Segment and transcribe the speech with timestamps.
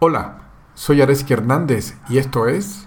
[0.00, 0.36] Hola,
[0.74, 2.86] soy Areski Hernández y esto es...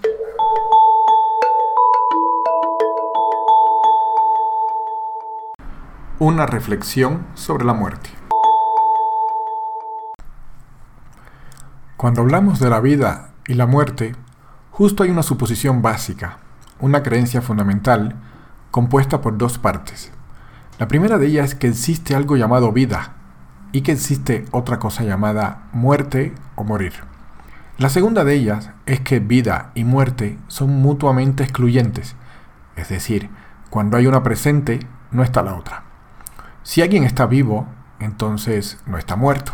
[6.18, 8.08] Una reflexión sobre la muerte.
[11.98, 14.16] Cuando hablamos de la vida y la muerte,
[14.70, 16.38] justo hay una suposición básica,
[16.80, 18.16] una creencia fundamental,
[18.70, 20.10] compuesta por dos partes.
[20.78, 23.16] La primera de ellas es que existe algo llamado vida
[23.72, 26.92] y que existe otra cosa llamada muerte o morir.
[27.78, 32.14] La segunda de ellas es que vida y muerte son mutuamente excluyentes,
[32.76, 33.30] es decir,
[33.70, 35.84] cuando hay una presente, no está la otra.
[36.62, 37.66] Si alguien está vivo,
[37.98, 39.52] entonces no está muerto,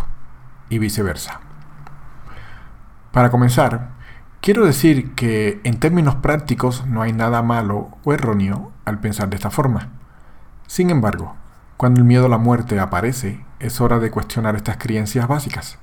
[0.69, 1.41] y viceversa.
[3.12, 3.91] Para comenzar,
[4.41, 9.36] quiero decir que en términos prácticos no hay nada malo o erróneo al pensar de
[9.36, 9.88] esta forma.
[10.66, 11.36] Sin embargo,
[11.77, 15.78] cuando el miedo a la muerte aparece, es hora de cuestionar estas creencias básicas.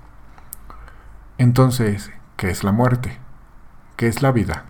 [1.38, 3.18] Entonces, ¿qué es la muerte?
[3.98, 4.66] ¿Qué es la vida?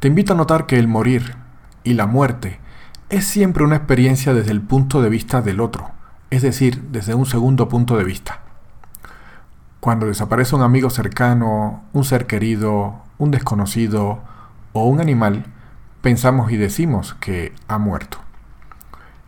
[0.00, 1.36] Te invito a notar que el morir
[1.82, 2.60] y la muerte
[3.08, 5.90] es siempre una experiencia desde el punto de vista del otro,
[6.30, 8.40] es decir, desde un segundo punto de vista.
[9.80, 14.20] Cuando desaparece un amigo cercano, un ser querido, un desconocido
[14.72, 15.46] o un animal,
[16.02, 18.18] pensamos y decimos que ha muerto.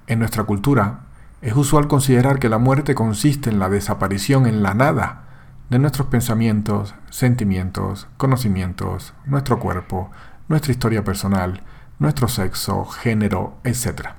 [0.07, 1.01] En nuestra cultura,
[1.43, 5.25] es usual considerar que la muerte consiste en la desaparición en la nada
[5.69, 10.11] de nuestros pensamientos, sentimientos, conocimientos, nuestro cuerpo,
[10.49, 11.63] nuestra historia personal,
[11.99, 14.11] nuestro sexo, género, etc.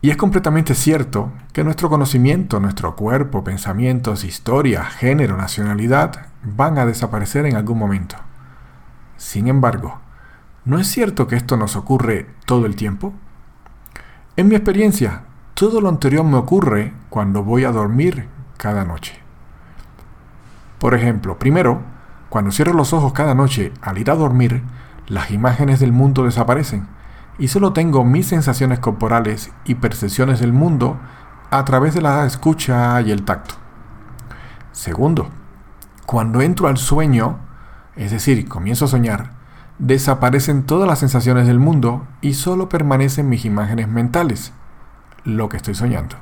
[0.00, 6.86] Y es completamente cierto que nuestro conocimiento, nuestro cuerpo, pensamientos, historia, género, nacionalidad van a
[6.86, 8.16] desaparecer en algún momento.
[9.16, 10.00] Sin embargo,
[10.64, 13.12] ¿no es cierto que esto nos ocurre todo el tiempo?
[14.34, 19.20] En mi experiencia, todo lo anterior me ocurre cuando voy a dormir cada noche.
[20.78, 21.82] Por ejemplo, primero,
[22.30, 24.62] cuando cierro los ojos cada noche al ir a dormir,
[25.06, 26.86] las imágenes del mundo desaparecen
[27.38, 30.98] y solo tengo mis sensaciones corporales y percepciones del mundo
[31.50, 33.56] a través de la escucha y el tacto.
[34.72, 35.28] Segundo,
[36.06, 37.38] cuando entro al sueño,
[37.96, 39.41] es decir, comienzo a soñar,
[39.82, 44.52] desaparecen todas las sensaciones del mundo y solo permanecen mis imágenes mentales,
[45.24, 46.14] lo que estoy soñando.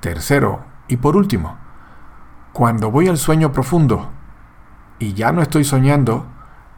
[0.00, 1.56] Tercero, y por último,
[2.52, 4.10] cuando voy al sueño profundo
[4.98, 6.26] y ya no estoy soñando,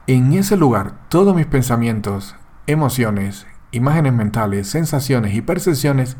[0.06, 2.36] en ese lugar todos mis pensamientos,
[2.68, 6.16] emociones, imágenes mentales, sensaciones y percepciones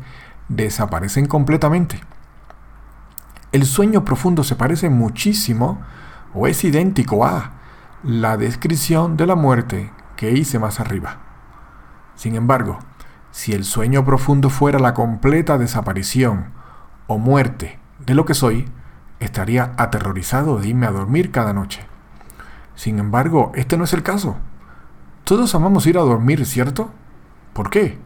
[0.49, 2.01] desaparecen completamente.
[3.53, 5.81] El sueño profundo se parece muchísimo
[6.33, 7.54] o es idéntico a
[8.05, 11.17] la descripción de la muerte que hice más arriba.
[12.13, 12.77] Sin embargo,
[13.31, 16.51] si el sueño profundo fuera la completa desaparición
[17.07, 18.69] o muerte de lo que soy,
[19.19, 21.87] estaría aterrorizado de irme a dormir cada noche.
[22.75, 24.37] Sin embargo, este no es el caso.
[25.23, 26.91] Todos amamos ir a dormir, ¿cierto?
[27.53, 27.97] ¿Por qué?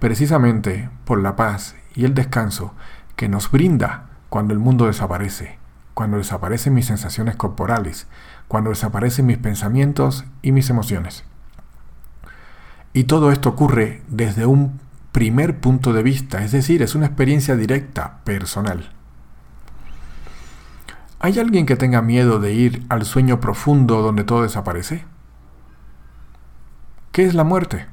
[0.00, 2.74] Precisamente por la paz y el descanso
[3.14, 5.62] que nos brinda cuando el mundo desaparece
[5.94, 8.06] cuando desaparecen mis sensaciones corporales,
[8.48, 11.24] cuando desaparecen mis pensamientos y mis emociones.
[12.92, 14.80] Y todo esto ocurre desde un
[15.12, 18.90] primer punto de vista, es decir, es una experiencia directa, personal.
[21.20, 25.04] ¿Hay alguien que tenga miedo de ir al sueño profundo donde todo desaparece?
[27.12, 27.86] ¿Qué es la muerte?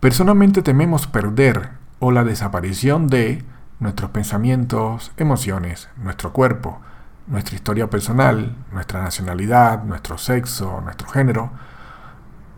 [0.00, 3.42] Personalmente tememos perder o la desaparición de
[3.84, 6.80] nuestros pensamientos, emociones, nuestro cuerpo,
[7.26, 11.50] nuestra historia personal, nuestra nacionalidad, nuestro sexo, nuestro género,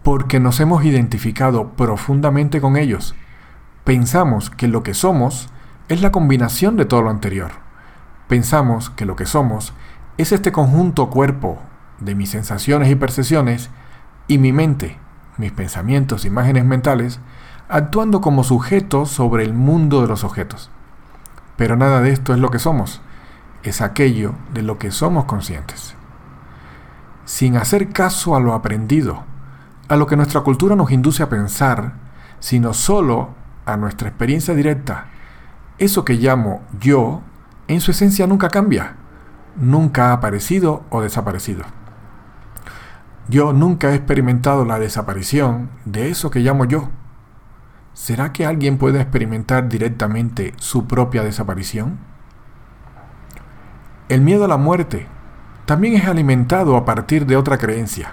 [0.04, 3.16] porque nos hemos identificado profundamente con ellos.
[3.82, 5.48] Pensamos que lo que somos
[5.88, 7.50] es la combinación de todo lo anterior.
[8.28, 9.72] Pensamos que lo que somos
[10.18, 11.58] es este conjunto cuerpo
[11.98, 13.70] de mis sensaciones y percepciones
[14.28, 14.96] y mi mente,
[15.38, 17.18] mis pensamientos, imágenes mentales,
[17.68, 20.70] actuando como sujetos sobre el mundo de los objetos.
[21.56, 23.00] Pero nada de esto es lo que somos,
[23.62, 25.94] es aquello de lo que somos conscientes.
[27.24, 29.24] Sin hacer caso a lo aprendido,
[29.88, 31.94] a lo que nuestra cultura nos induce a pensar,
[32.40, 35.06] sino solo a nuestra experiencia directa,
[35.78, 37.22] eso que llamo yo,
[37.68, 38.96] en su esencia nunca cambia,
[39.56, 41.64] nunca ha aparecido o desaparecido.
[43.28, 46.90] Yo nunca he experimentado la desaparición de eso que llamo yo.
[47.96, 51.98] ¿Será que alguien puede experimentar directamente su propia desaparición?
[54.10, 55.06] El miedo a la muerte
[55.64, 58.12] también es alimentado a partir de otra creencia,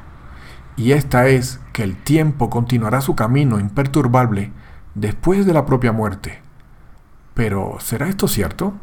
[0.78, 4.54] y esta es que el tiempo continuará su camino imperturbable
[4.96, 6.42] después de la propia muerte.
[7.34, 8.76] Pero, ¿será esto cierto?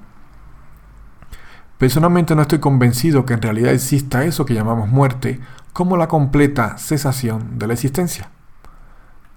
[1.79, 5.41] Personalmente no estoy convencido que en realidad exista eso que llamamos muerte
[5.73, 8.29] como la completa cesación de la existencia.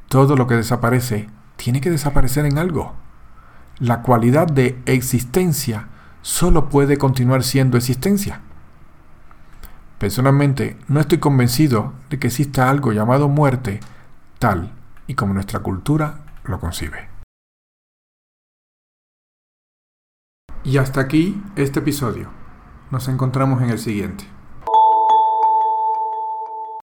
[0.10, 2.94] Todo lo que desaparece tiene que desaparecer en algo.
[3.80, 5.88] La cualidad de existencia
[6.22, 8.42] solo puede continuar siendo existencia.
[9.98, 13.80] Personalmente no estoy convencido de que exista algo llamado muerte
[14.40, 14.74] tal
[15.08, 17.10] y como nuestra cultura lo concibe.
[20.66, 22.30] Y hasta aquí este episodio.
[22.90, 24.33] Nos encontramos en el siguiente.